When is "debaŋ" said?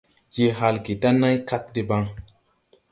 1.73-2.03